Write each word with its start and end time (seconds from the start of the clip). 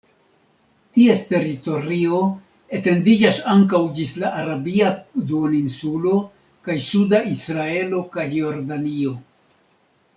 Ties 0.97 1.19
teritorio 1.31 2.21
etendiĝas 2.79 3.37
ankaŭ 3.55 3.83
ĝis 4.01 4.15
la 4.25 4.33
Arabia 4.41 4.89
duoninsulo 5.33 6.17
kaj 6.69 6.81
suda 6.91 7.25
Israelo 7.37 8.05
kaj 8.17 8.31
Jordanio. 8.41 9.15